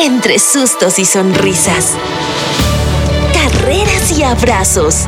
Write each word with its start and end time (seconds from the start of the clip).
entre 0.00 0.38
sustos 0.38 0.98
y 0.98 1.04
sonrisas. 1.04 1.94
Carreras 3.34 4.18
y 4.18 4.22
abrazos. 4.22 5.04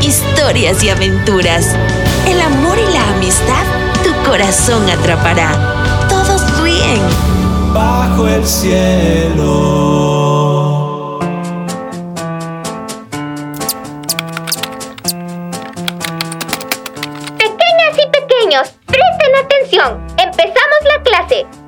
Historias 0.00 0.82
y 0.82 0.88
aventuras. 0.90 1.76
El 2.26 2.40
amor 2.40 2.76
y 2.76 2.92
la 2.92 3.08
amistad 3.10 3.64
tu 4.02 4.12
corazón 4.28 4.90
atrapará. 4.90 6.08
Todos 6.08 6.60
ríen. 6.60 7.00
Bajo 7.72 8.26
el 8.26 8.44
cielo. 8.44 10.00
Pequeñas 17.38 17.96
y 17.96 18.06
pequeños, 18.10 18.72
presten 18.86 19.36
atención. 19.44 20.04
Empezamos 20.18 20.80
la 20.84 21.02
clase. 21.04 21.61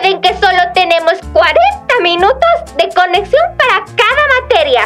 Recuerden 0.00 0.22
que 0.22 0.32
solo 0.40 0.62
tenemos 0.72 1.12
40 1.34 2.00
minutos 2.02 2.74
de 2.76 2.88
conexión 2.94 3.42
para 3.58 3.84
cada 3.84 4.40
materia. 4.40 4.82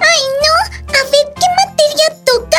¡Ay, 0.00 0.22
no! 0.42 0.54
A 0.96 1.02
ver, 1.02 1.34
¿qué 1.34 1.46
materia 1.66 2.24
toca? 2.24 2.58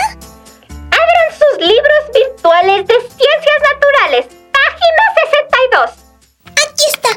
Abran 0.67 1.29
sus 1.31 1.65
libros 1.65 2.03
virtuales 2.13 2.85
de 2.85 2.95
ciencias 2.95 3.59
naturales, 3.71 4.25
página 4.51 5.03
62. 5.31 5.89
Aquí 6.67 6.83
está. 6.91 7.09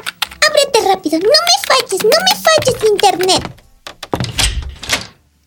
Ábrete 0.47 0.87
rápido. 0.87 1.19
No 1.19 1.27
me 1.27 1.57
falles, 1.67 2.03
no 2.05 2.09
me 2.09 2.35
falles, 2.41 2.83
internet. 2.89 3.43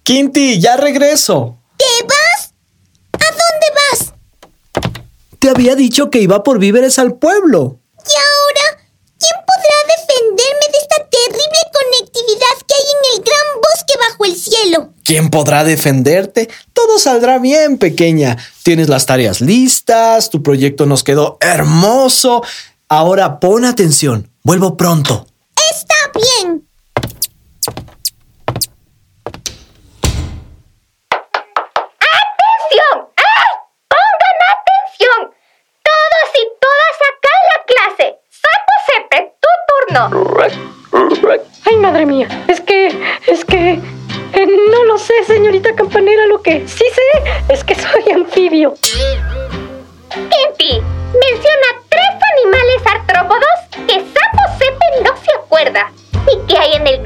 Quinti, 0.02 0.60
ya 0.60 0.76
regreso. 0.76 1.56
¿Te 1.78 2.04
vas? 2.04 2.52
¿A 3.14 3.30
dónde 3.30 3.66
vas? 3.80 4.12
Te 5.38 5.48
había 5.48 5.74
dicho 5.74 6.10
que 6.10 6.18
iba 6.18 6.42
por 6.42 6.58
víveres 6.58 6.98
al 6.98 7.14
pueblo. 7.14 7.80
¿Y 8.06 8.12
ahora? 8.12 8.86
¿Quién 9.18 9.32
podrá 9.48 9.78
defenderme 9.96 10.66
de 10.70 10.78
esta 10.78 10.98
terrible 11.08 11.62
conectividad 11.72 12.56
que 12.68 12.74
hay 12.74 12.86
en 12.94 13.02
el 13.14 13.24
gran 13.24 13.48
bosque 13.64 13.94
bajo 13.98 14.15
el 14.26 14.36
cielo? 14.36 14.92
¿Quién 15.04 15.30
podrá 15.30 15.64
defenderte? 15.64 16.48
Todo 16.72 16.98
saldrá 16.98 17.38
bien, 17.38 17.78
pequeña. 17.78 18.36
Tienes 18.62 18.88
las 18.88 19.06
tareas 19.06 19.40
listas, 19.40 20.30
tu 20.30 20.42
proyecto 20.42 20.86
nos 20.86 21.04
quedó 21.04 21.38
hermoso. 21.40 22.42
Ahora 22.88 23.40
pon 23.40 23.64
atención. 23.64 24.30
Vuelvo 24.42 24.76
pronto. 24.76 25.26
Está 25.70 25.94
bien. 26.14 26.66
¡Atención! 31.98 33.08
¡Ay! 33.16 33.52
¡Pongan 33.88 34.38
atención! 34.54 35.20
Todos 35.82 36.28
y 36.34 36.44
todas 36.60 36.96
acá 37.10 37.32
en 37.40 37.46
la 37.52 37.58
clase. 37.66 38.06
Sapo 38.30 38.74
Sepe, 38.86 39.18
tu 39.40 39.50
turno. 39.68 40.02
Ay, 41.64 41.76
madre 41.76 42.06
mía, 42.06 42.28
es 42.48 42.60
que, 42.60 42.88
es 43.26 43.44
que, 43.44 43.80
no 44.70 44.84
lo 44.84 44.98
sé, 44.98 45.14
señorita 45.24 45.74
campanera, 45.74 46.26
lo 46.26 46.42
que 46.42 46.66
sí 46.68 46.84
sé 46.94 47.52
es 47.52 47.64
que 47.64 47.74
soy 47.74 48.10
anfibio. 48.12 48.74
Kinti, 50.10 50.80
menciona 50.80 51.68
tres 51.88 52.10
animales 52.34 52.82
artrópodos 52.84 53.46
que 53.86 53.94
Sapo 53.94 54.58
Sepe 54.58 55.02
no 55.04 55.16
se 55.16 55.30
acuerda 55.38 55.92
y 56.30 56.46
que 56.46 56.58
hay 56.58 56.74
en 56.74 56.86
el 56.86 57.02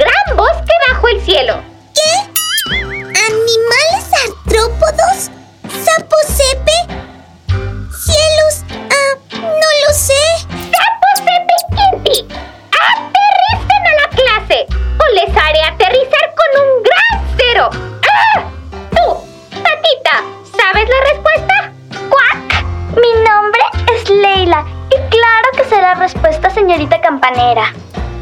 respuesta, 25.95 26.51
señorita 26.51 27.01
campanera. 27.01 27.73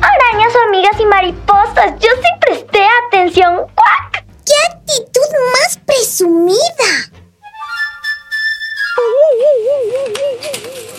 Arañas, 0.01 0.55
hormigas 0.55 1.01
y 1.01 1.07
mariposas. 1.07 1.93
Yo 1.99 2.09
sí 2.11 2.29
presté 2.41 2.87
atención. 3.07 3.57
¡Cuac! 3.57 4.25
¡Qué 4.45 4.55
actitud 4.73 5.29
más 5.53 5.79
presumida! 5.85 6.55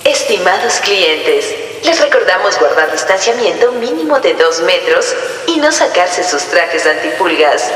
Estimados 0.04 0.80
clientes, 0.80 1.54
les 1.84 2.02
recordamos 2.02 2.58
guardar 2.60 2.92
distanciamiento 2.92 3.72
mínimo 3.74 4.20
de 4.20 4.34
2 4.34 4.62
metros 4.62 5.16
y 5.48 5.58
no 5.58 5.72
sacarse 5.72 6.24
sus 6.24 6.44
trajes 6.46 6.86
antipulgas. 6.86 7.72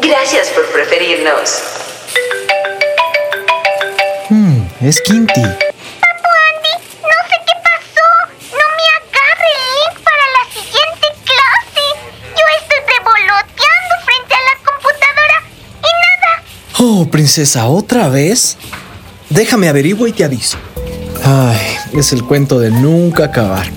Gracias 0.00 0.48
por 0.48 0.66
preferirnos. 0.70 1.62
Hmm, 4.28 4.62
es 4.80 5.00
Quinti. 5.00 5.71
Princesa, 17.12 17.66
¿otra 17.68 18.08
vez? 18.08 18.56
Déjame 19.30 19.68
averiguo 19.68 20.08
y 20.08 20.12
te 20.12 20.24
aviso. 20.24 20.58
Ay, 21.24 21.60
es 21.96 22.12
el 22.12 22.24
cuento 22.24 22.58
de 22.58 22.72
nunca 22.72 23.26
acabar. 23.26 23.70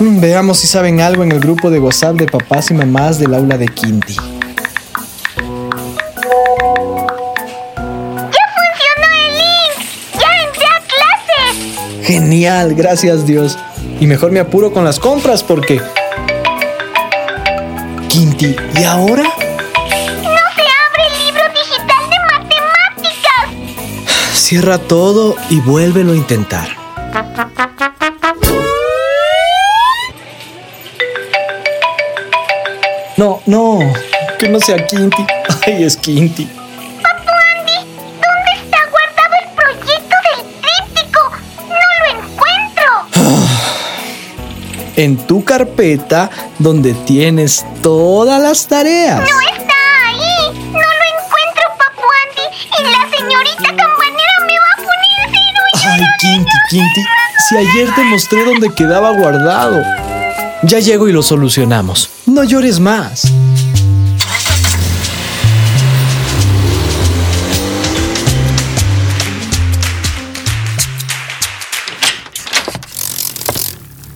Mm, 0.00 0.20
Veamos 0.20 0.58
si 0.60 0.66
saben 0.66 1.02
algo 1.02 1.22
en 1.22 1.32
el 1.32 1.40
grupo 1.40 1.68
de 1.70 1.78
WhatsApp 1.78 2.14
de 2.16 2.26
papás 2.26 2.70
y 2.70 2.74
mamás 2.74 3.18
del 3.18 3.34
aula 3.34 3.58
de 3.58 3.68
Quinti. 3.68 4.14
¡Ya 4.14 4.22
funcionó 8.56 9.08
el 9.18 9.34
link! 9.34 9.76
¡Ya 10.14 10.30
entré 10.46 10.66
a 10.66 10.80
clases! 10.88 12.06
Genial, 12.06 12.74
gracias 12.74 13.26
Dios. 13.26 13.58
Y 14.00 14.06
mejor 14.06 14.32
me 14.32 14.40
apuro 14.40 14.72
con 14.72 14.84
las 14.84 14.98
compras 14.98 15.42
porque... 15.42 15.80
Quinti, 18.08 18.56
¿y 18.80 18.84
ahora? 18.84 19.24
Cierra 24.44 24.76
todo 24.76 25.36
y 25.48 25.58
vuélvelo 25.60 26.12
a 26.12 26.16
intentar. 26.16 26.68
No, 33.16 33.40
no, 33.46 33.78
que 34.38 34.50
no 34.50 34.60
sea 34.60 34.84
Quinti. 34.86 35.24
Ay, 35.66 35.84
es 35.84 35.96
Quinti. 35.96 36.44
Papu 36.44 37.30
Andy, 37.56 37.88
¿dónde 37.96 38.52
está 38.62 38.80
guardado 38.90 39.34
el 39.40 39.48
proyecto 39.56 40.16
del 40.28 40.40
tríptico? 40.60 41.20
¡No 41.60 41.80
lo 42.02 42.08
encuentro! 42.20 42.86
En 44.96 45.16
tu 45.26 45.42
carpeta 45.42 46.30
donde 46.58 46.92
tienes 46.92 47.64
todas 47.82 48.42
las 48.42 48.66
tareas. 48.66 49.20
¡No 49.20 49.24
está 49.24 49.53
Quinti, 56.74 57.04
si 57.48 57.56
ayer 57.56 57.94
te 57.94 58.02
mostré 58.02 58.44
dónde 58.44 58.74
quedaba 58.74 59.12
guardado. 59.12 59.80
Ya 60.64 60.80
llego 60.80 61.06
y 61.06 61.12
lo 61.12 61.22
solucionamos. 61.22 62.10
No 62.26 62.42
llores 62.42 62.80
más. 62.80 63.22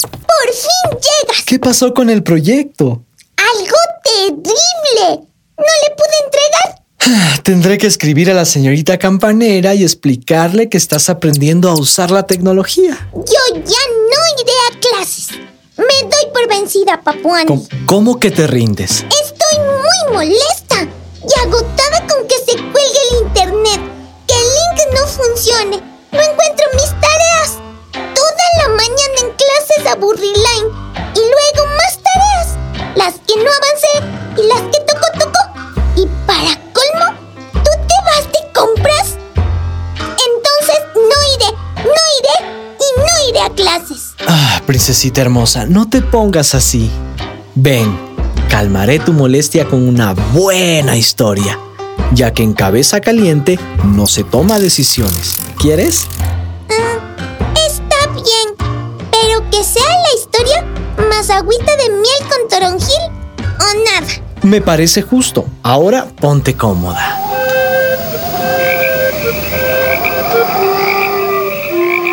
¡Por 0.00 0.52
fin 0.52 0.98
llegas! 0.98 1.44
¿Qué 1.46 1.60
pasó 1.60 1.94
con 1.94 2.10
el 2.10 2.24
proyecto? 2.24 3.04
¡Algo 3.36 3.76
terrible! 4.02 5.28
¿No 5.56 5.64
le 5.64 5.94
pude 5.94 6.16
entregar? 6.24 6.77
Tendré 7.42 7.78
que 7.78 7.86
escribir 7.86 8.30
a 8.30 8.34
la 8.34 8.44
señorita 8.44 8.98
campanera 8.98 9.74
y 9.74 9.82
explicarle 9.82 10.68
que 10.68 10.78
estás 10.78 11.08
aprendiendo 11.08 11.70
a 11.70 11.74
usar 11.74 12.10
la 12.10 12.24
tecnología. 12.24 13.08
Yo 13.12 13.54
ya 13.54 13.62
no 13.62 14.42
iré 14.42 14.52
a 14.70 14.80
clases. 14.80 15.28
Me 15.76 16.08
doy 16.08 16.32
por 16.32 16.48
vencida, 16.48 17.00
Papu 17.02 17.34
Andy. 17.34 17.46
¿Cómo, 17.46 17.68
cómo 17.86 18.20
que 18.20 18.30
te 18.30 18.46
rindes? 18.46 19.04
Estoy 19.22 19.58
muy 19.58 20.14
molesta 20.14 20.88
y 21.22 21.40
agotada 21.46 22.06
con 22.06 22.26
que 22.26 22.36
se 22.38 22.56
cuelgue 22.56 23.00
el 23.10 23.26
internet, 23.26 23.80
que 24.26 24.34
el 24.34 24.48
link 24.58 24.94
no 24.94 25.06
funcione. 25.06 25.76
No 26.10 26.20
encuentro 26.20 26.66
mis 26.74 26.90
tareas. 27.00 27.58
Toda 27.92 28.44
la 28.62 28.68
mañana 28.70 29.18
en 29.22 29.30
clases 29.36 29.86
aburriline 29.92 30.66
y 31.14 31.20
luego 31.20 31.70
más 31.76 31.98
tareas. 32.02 32.96
Las 32.96 33.14
que 33.26 33.36
no 33.36 33.50
avancé 33.50 34.42
y 34.42 34.46
las 34.48 34.62
que 34.62 34.77
princesita 44.68 45.22
hermosa, 45.22 45.64
no 45.64 45.88
te 45.88 46.02
pongas 46.02 46.54
así. 46.54 46.90
Ven, 47.54 47.98
calmaré 48.50 48.98
tu 48.98 49.14
molestia 49.14 49.64
con 49.66 49.88
una 49.88 50.12
buena 50.12 50.94
historia, 50.94 51.58
ya 52.12 52.34
que 52.34 52.42
en 52.42 52.52
cabeza 52.52 53.00
caliente 53.00 53.58
no 53.82 54.06
se 54.06 54.24
toma 54.24 54.58
decisiones. 54.58 55.38
¿Quieres? 55.58 56.06
Está 56.68 58.12
bien, 58.12 58.54
pero 59.10 59.50
que 59.50 59.64
sea 59.64 59.88
la 59.88 60.20
historia 60.20 60.66
más 61.08 61.30
agüita 61.30 61.74
de 61.76 61.88
miel 61.88 62.22
con 62.28 62.48
toronjil 62.50 63.10
o 63.40 64.00
nada. 64.00 64.12
Me 64.42 64.60
parece 64.60 65.00
justo. 65.00 65.46
Ahora 65.62 66.08
ponte 66.20 66.56
cómoda. 66.56 67.24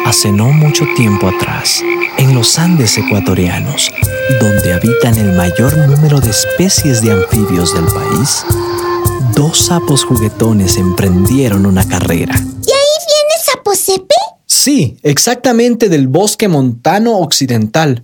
Hace 0.06 0.32
no 0.32 0.46
mucho 0.46 0.86
tiempo 0.96 1.28
atrás, 1.28 1.84
en 2.26 2.34
los 2.34 2.58
Andes 2.58 2.98
ecuatorianos, 2.98 3.92
donde 4.40 4.74
habitan 4.74 5.16
el 5.16 5.34
mayor 5.34 5.78
número 5.78 6.20
de 6.20 6.32
especies 6.32 7.02
de 7.04 7.12
anfibios 7.12 7.74
del 7.76 7.86
país, 7.86 8.44
dos 9.36 9.60
sapos 9.60 10.04
juguetones 10.04 10.78
emprendieron 10.78 11.68
una 11.68 11.88
carrera. 11.88 12.34
¿Y 12.36 12.72
ahí 12.72 12.96
viene 13.08 13.36
Saposepe? 13.44 14.16
Sí, 14.48 14.98
exactamente 15.04 15.88
del 15.88 16.08
bosque 16.08 16.48
montano 16.48 17.20
occidental. 17.20 18.04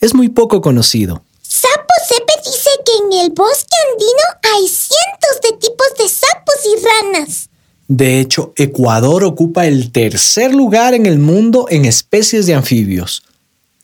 Es 0.00 0.14
muy 0.14 0.30
poco 0.30 0.62
conocido. 0.62 1.22
Saposepe 1.42 2.32
dice 2.46 2.70
que 2.86 2.92
en 3.04 3.26
el 3.26 3.32
bosque 3.32 3.76
andino 3.92 4.56
hay 4.56 4.66
cientos 4.66 5.40
de 5.42 5.58
tipos 5.58 5.88
de 5.98 6.08
sapos 6.08 6.56
y 6.64 7.12
ranas. 7.12 7.50
De 7.86 8.20
hecho, 8.20 8.54
Ecuador 8.56 9.24
ocupa 9.24 9.66
el 9.66 9.92
tercer 9.92 10.54
lugar 10.54 10.94
en 10.94 11.04
el 11.04 11.18
mundo 11.18 11.66
en 11.68 11.84
especies 11.84 12.46
de 12.46 12.54
anfibios. 12.54 13.24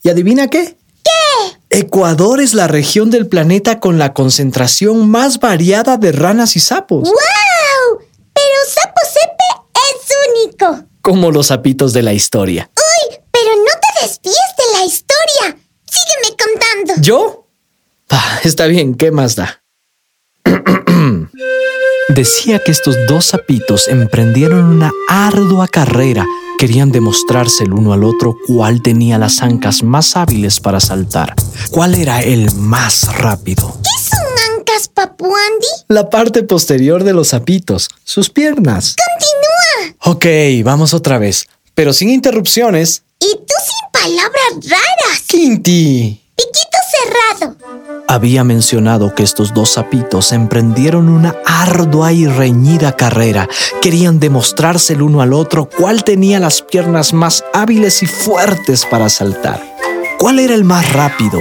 ¿Y 0.04 0.10
adivina 0.10 0.48
qué? 0.48 0.76
¿Qué? 1.02 1.78
Ecuador 1.78 2.40
es 2.42 2.52
la 2.52 2.68
región 2.68 3.10
del 3.10 3.26
planeta 3.26 3.80
con 3.80 3.98
la 3.98 4.12
concentración 4.12 5.08
más 5.08 5.40
variada 5.40 5.96
de 5.96 6.12
ranas 6.12 6.56
y 6.56 6.60
sapos, 6.60 7.08
¡Wow! 7.08 7.98
Pero 8.34 8.58
Saposepe 8.68 9.64
es 9.74 10.46
único. 10.46 10.84
como 11.00 11.30
los 11.30 11.46
sapitos 11.46 11.94
de 11.94 12.02
la 12.02 12.12
historia. 12.12 12.70
Uy, 12.76 13.18
pero 13.32 13.50
no 13.56 13.64
te 13.80 14.02
desvíes 14.06 14.34
de 14.58 14.78
la 14.78 14.84
historia. 14.84 15.58
Sígueme 15.90 16.36
contando. 16.36 17.02
¿Yo? 17.02 17.46
Ah, 18.10 18.40
está 18.44 18.66
bien, 18.66 18.94
¿qué 18.96 19.10
más 19.10 19.36
da? 19.36 19.62
Decía 22.10 22.58
que 22.58 22.70
estos 22.72 22.96
dos 23.08 23.24
sapitos 23.26 23.88
emprendieron 23.88 24.64
una 24.64 24.90
ardua 25.08 25.66
carrera. 25.68 26.26
Querían 26.58 26.92
demostrarse 26.92 27.64
el 27.64 27.72
uno 27.72 27.92
al 27.92 28.04
otro 28.04 28.36
cuál 28.46 28.80
tenía 28.82 29.18
las 29.18 29.42
ancas 29.42 29.82
más 29.82 30.16
hábiles 30.16 30.60
para 30.60 30.80
saltar, 30.80 31.34
cuál 31.70 31.94
era 31.94 32.22
el 32.22 32.52
más 32.52 33.16
rápido. 33.18 33.78
¿Qué 33.82 34.16
son 34.16 34.56
ancas, 34.58 34.88
Papuandi? 34.88 35.66
La 35.88 36.08
parte 36.08 36.42
posterior 36.42 37.04
de 37.04 37.12
los 37.12 37.28
sapitos, 37.28 37.88
sus 38.04 38.30
piernas. 38.30 38.94
Continúa. 38.96 39.96
Ok, 40.04 40.64
vamos 40.64 40.94
otra 40.94 41.18
vez, 41.18 41.46
pero 41.74 41.92
sin 41.92 42.08
interrupciones. 42.10 43.02
Y 43.18 43.32
tú 43.34 43.54
sin 43.66 43.90
palabras 43.92 44.70
raras. 44.70 45.22
Quinti. 45.26 46.20
Piquito 46.36 46.78
cerrado. 47.38 47.56
Había 48.14 48.44
mencionado 48.44 49.12
que 49.12 49.24
estos 49.24 49.54
dos 49.54 49.70
sapitos 49.70 50.30
emprendieron 50.30 51.08
una 51.08 51.34
ardua 51.44 52.12
y 52.12 52.28
reñida 52.28 52.94
carrera. 52.94 53.48
Querían 53.82 54.20
demostrarse 54.20 54.92
el 54.92 55.02
uno 55.02 55.20
al 55.20 55.32
otro 55.32 55.68
cuál 55.68 56.04
tenía 56.04 56.38
las 56.38 56.62
piernas 56.62 57.12
más 57.12 57.44
hábiles 57.52 58.04
y 58.04 58.06
fuertes 58.06 58.86
para 58.88 59.08
saltar. 59.08 59.60
¿Cuál 60.16 60.38
era 60.38 60.54
el 60.54 60.62
más 60.62 60.92
rápido? 60.92 61.40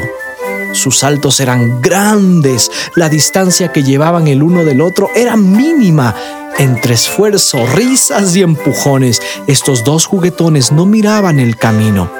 Sus 0.71 0.97
saltos 0.97 1.39
eran 1.39 1.79
grandes, 1.79 2.71
la 2.95 3.07
distancia 3.07 3.71
que 3.71 3.83
llevaban 3.83 4.27
el 4.27 4.41
uno 4.41 4.65
del 4.65 4.81
otro 4.81 5.11
era 5.13 5.37
mínima. 5.37 6.15
Entre 6.57 6.95
esfuerzo, 6.95 7.67
risas 7.67 8.35
y 8.35 8.41
empujones, 8.41 9.21
estos 9.45 9.83
dos 9.83 10.07
juguetones 10.07 10.71
no 10.71 10.87
miraban 10.87 11.39
el 11.39 11.55
camino, 11.55 12.11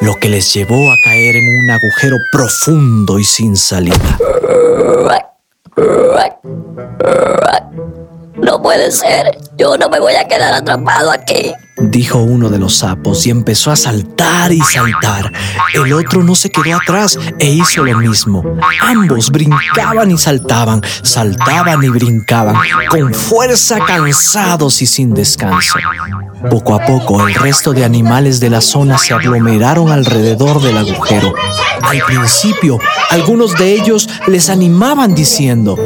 lo 0.00 0.14
que 0.16 0.28
les 0.28 0.52
llevó 0.54 0.90
a 0.92 0.98
caer 0.98 1.36
en 1.36 1.44
un 1.58 1.70
agujero 1.70 2.18
profundo 2.32 3.18
y 3.18 3.24
sin 3.24 3.56
salida. 3.56 4.18
No 8.42 8.62
puede 8.62 8.90
ser. 8.90 9.38
Yo 9.56 9.76
no 9.76 9.88
me 9.88 10.00
voy 10.00 10.14
a 10.14 10.26
quedar 10.26 10.54
atrapado 10.54 11.10
aquí. 11.10 11.52
Dijo 11.80 12.18
uno 12.18 12.48
de 12.48 12.58
los 12.58 12.78
sapos 12.78 13.24
y 13.26 13.30
empezó 13.30 13.70
a 13.70 13.76
saltar 13.76 14.52
y 14.52 14.60
saltar. 14.60 15.32
El 15.74 15.92
otro 15.92 16.24
no 16.24 16.34
se 16.34 16.50
quedó 16.50 16.76
atrás 16.76 17.16
e 17.38 17.46
hizo 17.46 17.84
lo 17.84 17.98
mismo. 17.98 18.42
Ambos 18.82 19.30
brincaban 19.30 20.10
y 20.10 20.18
saltaban, 20.18 20.82
saltaban 21.02 21.82
y 21.84 21.88
brincaban, 21.88 22.56
con 22.90 23.14
fuerza 23.14 23.78
cansados 23.86 24.82
y 24.82 24.86
sin 24.86 25.14
descanso. 25.14 25.78
Poco 26.50 26.74
a 26.74 26.84
poco 26.84 27.26
el 27.26 27.34
resto 27.34 27.72
de 27.72 27.84
animales 27.84 28.40
de 28.40 28.50
la 28.50 28.60
zona 28.60 28.98
se 28.98 29.14
aglomeraron 29.14 29.90
alrededor 29.90 30.60
del 30.60 30.78
agujero. 30.78 31.32
Al 31.82 32.00
principio, 32.02 32.78
algunos 33.10 33.54
de 33.54 33.72
ellos 33.72 34.08
les 34.26 34.50
animaban 34.50 35.14
diciendo, 35.14 35.76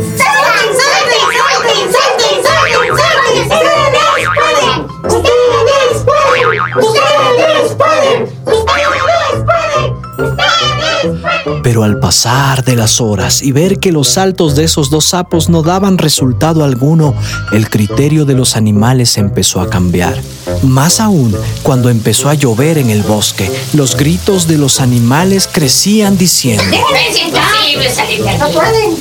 Pero 11.63 11.85
al 11.85 11.99
pasar 11.99 12.65
de 12.65 12.77
las 12.77 13.01
horas 13.01 13.43
y 13.43 13.53
ver 13.53 13.79
que 13.79 13.93
los 13.93 14.09
saltos 14.09 14.55
de 14.55 14.65
esos 14.65 14.91
dos 14.91 15.07
sapos 15.07 15.49
no 15.49 15.63
daban 15.63 15.99
resultado 15.99 16.65
alguno, 16.65 17.15
el 17.53 17.69
criterio 17.71 18.25
de 18.25 18.35
los 18.35 18.57
animales 18.57 19.17
empezó 19.19 19.61
a 19.61 19.71
cambiar. 19.71 20.21
Más 20.63 21.01
aún, 21.01 21.37
cuando 21.63 21.89
empezó 21.91 22.29
a 22.29 22.35
llover 22.35 22.79
en 22.79 22.91
el 22.91 23.03
bosque, 23.03 23.51
los 23.73 23.97
gritos 23.97 24.47
de 24.47 24.59
los 24.59 24.81
animales 24.81 25.49
crecían 25.51 26.17
diciendo, 26.17 26.63
¡Es 26.65 27.19
imposible 27.19 27.91
salir 27.91 28.23
de 28.23 28.31
aquí! 28.31 28.43
¡No 28.43 28.51
pueden! 28.51 28.97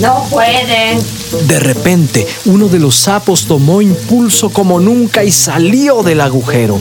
¡No 0.00 0.24
pueden! 0.30 0.98
De 1.48 1.58
repente, 1.58 2.26
uno 2.44 2.68
de 2.68 2.78
los 2.78 2.94
sapos 2.94 3.46
tomó 3.46 3.82
impulso 3.82 4.50
como 4.50 4.78
nunca 4.78 5.24
y 5.24 5.32
salió 5.32 6.02
del 6.02 6.20
agujero. 6.20 6.78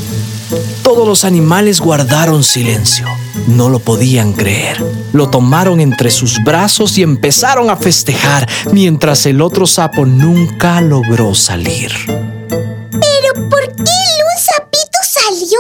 Todos 0.81 1.07
los 1.07 1.25
animales 1.25 1.81
guardaron 1.81 2.43
silencio. 2.43 3.05
No 3.47 3.69
lo 3.69 3.79
podían 3.79 4.33
creer. 4.33 4.83
Lo 5.13 5.29
tomaron 5.29 5.79
entre 5.79 6.09
sus 6.09 6.37
brazos 6.43 6.97
y 6.97 7.03
empezaron 7.03 7.69
a 7.69 7.75
festejar, 7.75 8.47
mientras 8.71 9.25
el 9.25 9.41
otro 9.41 9.67
sapo 9.67 10.05
nunca 10.05 10.81
logró 10.81 11.33
salir. 11.35 11.91
¿Pero 12.07 13.49
por 13.49 13.61
qué 13.75 13.91
el 13.91 14.23
un 14.23 14.41
sapito 14.41 14.99
salió 15.03 15.59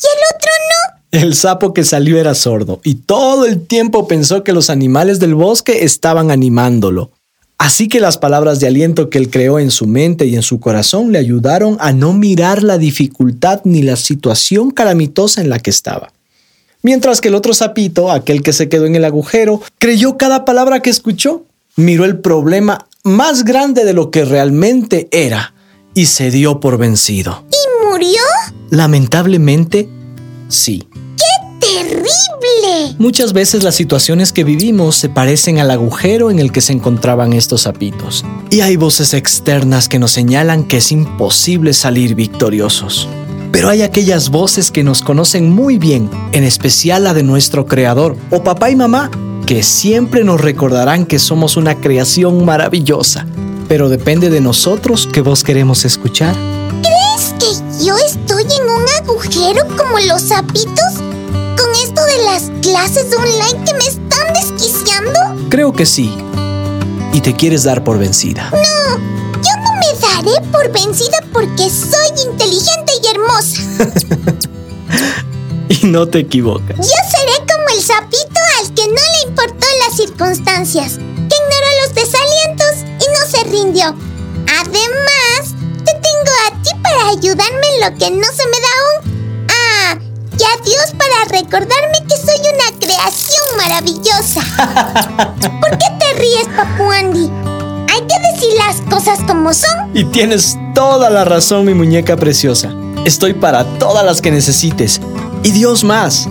y 0.00 0.06
el 0.06 0.34
otro 0.34 0.50
no? 0.70 1.20
El 1.20 1.34
sapo 1.34 1.72
que 1.72 1.84
salió 1.84 2.18
era 2.18 2.34
sordo 2.34 2.80
y 2.84 2.96
todo 2.96 3.46
el 3.46 3.66
tiempo 3.66 4.06
pensó 4.06 4.44
que 4.44 4.52
los 4.52 4.68
animales 4.68 5.18
del 5.18 5.34
bosque 5.34 5.84
estaban 5.84 6.30
animándolo. 6.30 7.10
Así 7.58 7.88
que 7.88 8.00
las 8.00 8.18
palabras 8.18 8.60
de 8.60 8.66
aliento 8.66 9.08
que 9.08 9.18
él 9.18 9.30
creó 9.30 9.58
en 9.58 9.70
su 9.70 9.86
mente 9.86 10.26
y 10.26 10.36
en 10.36 10.42
su 10.42 10.60
corazón 10.60 11.10
le 11.10 11.18
ayudaron 11.18 11.78
a 11.80 11.92
no 11.92 12.12
mirar 12.12 12.62
la 12.62 12.76
dificultad 12.76 13.62
ni 13.64 13.82
la 13.82 13.96
situación 13.96 14.70
calamitosa 14.70 15.40
en 15.40 15.48
la 15.48 15.58
que 15.58 15.70
estaba. 15.70 16.12
Mientras 16.82 17.20
que 17.20 17.28
el 17.28 17.34
otro 17.34 17.54
sapito, 17.54 18.12
aquel 18.12 18.42
que 18.42 18.52
se 18.52 18.68
quedó 18.68 18.86
en 18.86 18.94
el 18.94 19.04
agujero, 19.04 19.62
creyó 19.78 20.18
cada 20.18 20.44
palabra 20.44 20.80
que 20.80 20.90
escuchó, 20.90 21.44
miró 21.76 22.04
el 22.04 22.18
problema 22.18 22.86
más 23.02 23.44
grande 23.44 23.84
de 23.84 23.94
lo 23.94 24.10
que 24.10 24.24
realmente 24.24 25.08
era 25.10 25.54
y 25.94 26.06
se 26.06 26.30
dio 26.30 26.60
por 26.60 26.76
vencido. 26.76 27.44
¿Y 27.50 27.86
murió? 27.88 28.22
Lamentablemente, 28.70 29.88
sí. 30.48 30.86
¡Terrible! 31.60 32.25
Muchas 32.98 33.32
veces 33.32 33.62
las 33.62 33.74
situaciones 33.74 34.32
que 34.32 34.44
vivimos 34.44 34.96
se 34.96 35.08
parecen 35.08 35.58
al 35.58 35.70
agujero 35.70 36.30
en 36.30 36.38
el 36.38 36.52
que 36.52 36.60
se 36.60 36.72
encontraban 36.72 37.32
estos 37.32 37.62
sapitos. 37.62 38.24
Y 38.50 38.60
hay 38.60 38.76
voces 38.76 39.14
externas 39.14 39.88
que 39.88 39.98
nos 39.98 40.12
señalan 40.12 40.64
que 40.64 40.78
es 40.78 40.92
imposible 40.92 41.72
salir 41.72 42.14
victoriosos. 42.14 43.08
Pero 43.52 43.68
hay 43.68 43.82
aquellas 43.82 44.30
voces 44.30 44.70
que 44.70 44.84
nos 44.84 45.02
conocen 45.02 45.50
muy 45.50 45.78
bien, 45.78 46.10
en 46.32 46.44
especial 46.44 47.04
la 47.04 47.14
de 47.14 47.22
nuestro 47.22 47.66
creador 47.66 48.16
o 48.30 48.42
papá 48.42 48.70
y 48.70 48.76
mamá, 48.76 49.10
que 49.46 49.62
siempre 49.62 50.24
nos 50.24 50.40
recordarán 50.40 51.06
que 51.06 51.18
somos 51.18 51.56
una 51.56 51.76
creación 51.76 52.44
maravillosa. 52.44 53.26
Pero 53.68 53.88
depende 53.88 54.30
de 54.30 54.40
nosotros 54.40 55.08
qué 55.12 55.20
voz 55.20 55.42
queremos 55.42 55.84
escuchar. 55.84 56.36
¿Crees 56.82 57.34
que 57.38 57.84
yo 57.84 57.96
estoy 57.96 58.42
en 58.42 58.68
un 58.68 58.84
agujero 59.00 59.66
como 59.76 59.98
los 60.00 60.22
sapitos? 60.22 61.15
¿Con 61.56 61.74
esto 61.82 62.04
de 62.04 62.24
las 62.24 62.42
clases 62.60 63.06
online 63.16 63.64
que 63.64 63.74
me 63.74 63.86
están 63.86 64.32
desquiciando? 64.34 65.48
Creo 65.48 65.72
que 65.72 65.86
sí. 65.86 66.16
Y 67.12 67.20
te 67.20 67.34
quieres 67.34 67.64
dar 67.64 67.82
por 67.82 67.98
vencida. 67.98 68.50
No, 68.52 68.96
yo 69.42 69.50
no 69.62 69.72
me 69.80 69.98
daré 70.00 70.46
por 70.52 70.70
vencida 70.70 71.18
porque 71.32 71.70
soy 71.70 72.26
inteligente 72.30 72.92
y 73.02 73.06
hermosa. 73.08 73.62
y 75.68 75.86
no 75.86 76.06
te 76.06 76.20
equivocas. 76.20 76.76
Yo 76.76 76.84
seré 76.84 77.46
como 77.46 77.68
el 77.74 77.82
sapito 77.82 78.40
al 78.60 78.74
que 78.74 78.86
no 78.88 78.94
le 78.94 79.28
importó 79.30 79.66
las 79.86 79.96
circunstancias, 79.96 80.96
que 80.96 81.02
ignoró 81.02 81.68
los 81.82 81.94
desalientos 81.94 82.72
y 82.84 83.06
no 83.12 83.30
se 83.30 83.44
rindió. 83.44 83.94
Además, 84.60 85.54
te 85.84 85.92
tengo 85.92 86.32
a 86.46 86.62
ti 86.62 86.70
para 86.82 87.08
ayudarme 87.08 87.66
en 87.74 87.80
lo 87.80 87.98
que 87.98 88.10
no 88.10 88.26
se 88.26 88.46
me 88.46 88.60
da 88.60 88.68
aún. 88.82 89.05
A 90.46 90.62
Dios 90.62 90.94
para 90.96 91.40
recordarme 91.40 91.98
que 92.08 92.16
soy 92.16 92.38
una 92.54 92.78
creación 92.78 93.56
maravillosa. 93.56 94.40
¿Por 95.60 95.70
qué 95.70 95.86
te 95.98 96.20
ríes, 96.20 96.46
Papu 96.56 96.90
Andy? 96.90 97.30
Hay 97.92 98.00
que 98.06 98.32
decir 98.32 98.54
las 98.56 98.80
cosas 98.88 99.18
como 99.26 99.52
son. 99.52 99.90
Y 99.92 100.04
tienes 100.04 100.56
toda 100.74 101.10
la 101.10 101.24
razón, 101.24 101.64
mi 101.64 101.74
muñeca 101.74 102.16
preciosa. 102.16 102.72
Estoy 103.04 103.34
para 103.34 103.64
todas 103.78 104.04
las 104.04 104.20
que 104.20 104.30
necesites. 104.30 105.00
Y 105.42 105.50
Dios 105.50 105.82
más. 105.82 106.28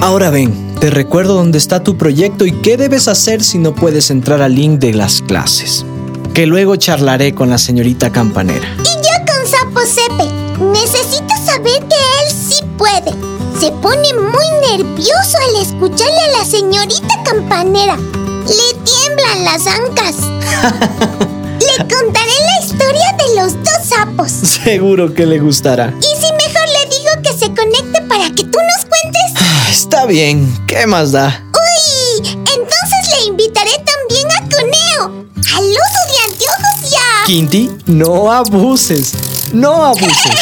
Ahora 0.00 0.30
ven, 0.30 0.74
te 0.80 0.90
recuerdo 0.90 1.34
dónde 1.34 1.58
está 1.58 1.82
tu 1.82 1.98
proyecto 1.98 2.46
y 2.46 2.52
qué 2.52 2.76
debes 2.76 3.08
hacer 3.08 3.42
si 3.42 3.58
no 3.58 3.74
puedes 3.74 4.10
entrar 4.10 4.40
al 4.40 4.54
link 4.54 4.78
de 4.78 4.94
las 4.94 5.20
clases. 5.20 5.84
Que 6.32 6.46
luego 6.46 6.76
charlaré 6.76 7.34
con 7.34 7.50
la 7.50 7.58
señorita 7.58 8.10
campanera. 8.10 8.66
Y 8.78 8.84
yo 8.84 9.26
con 9.26 9.46
Sapo 9.46 9.80
Sepe. 9.80 10.32
Necesito 10.72 11.34
saber 11.44 11.82
que 11.88 11.96
él 11.96 12.30
sí 12.30 12.64
puede. 12.76 13.37
Se 13.60 13.72
pone 13.72 14.14
muy 14.14 14.78
nervioso 14.78 15.36
al 15.48 15.62
escucharle 15.62 16.20
a 16.32 16.38
la 16.38 16.44
señorita 16.44 17.22
campanera. 17.24 17.96
Le 17.96 18.78
tiemblan 18.84 19.44
las 19.44 19.66
ancas. 19.66 20.14
Le 21.58 21.78
contaré 21.88 22.30
la 22.46 22.64
historia 22.64 23.16
de 23.18 23.34
los 23.42 23.54
dos 23.54 23.84
sapos. 23.84 24.30
Seguro 24.30 25.12
que 25.12 25.26
le 25.26 25.38
gustará. 25.40 25.92
Y 25.98 26.02
si 26.04 26.32
mejor 26.32 26.68
le 26.68 26.86
digo 26.88 27.10
que 27.22 27.32
se 27.36 27.52
conecte 27.52 28.00
para 28.08 28.30
que 28.30 28.44
tú 28.44 28.58
nos 28.58 28.84
cuentes. 28.86 29.32
Ah, 29.36 29.66
Está 29.70 30.06
bien, 30.06 30.56
¿qué 30.66 30.86
más 30.86 31.12
da? 31.12 31.44
Uy, 31.52 32.28
entonces 32.28 33.18
le 33.18 33.26
invitaré 33.26 33.72
también 33.72 34.28
a 34.30 34.40
Coneo, 34.48 35.26
al 35.56 35.64
oso 35.64 36.00
de 36.12 36.32
anteojos 36.32 36.90
ya. 36.90 37.24
Quinti, 37.26 37.70
no 37.86 38.30
abuses. 38.32 39.12
No 39.52 39.84
abuses. 39.84 40.32